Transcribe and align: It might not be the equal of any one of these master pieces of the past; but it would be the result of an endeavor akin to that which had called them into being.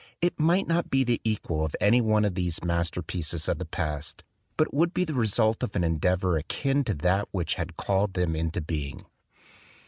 It 0.19 0.39
might 0.39 0.65
not 0.67 0.89
be 0.89 1.03
the 1.03 1.21
equal 1.23 1.63
of 1.63 1.75
any 1.79 2.01
one 2.01 2.25
of 2.25 2.33
these 2.33 2.63
master 2.63 3.03
pieces 3.03 3.47
of 3.47 3.59
the 3.59 3.65
past; 3.67 4.23
but 4.57 4.69
it 4.69 4.73
would 4.73 4.95
be 4.95 5.03
the 5.05 5.13
result 5.13 5.61
of 5.61 5.75
an 5.75 5.83
endeavor 5.83 6.37
akin 6.37 6.83
to 6.85 6.95
that 6.95 7.27
which 7.29 7.53
had 7.53 7.77
called 7.77 8.15
them 8.15 8.35
into 8.35 8.61
being. 8.61 9.05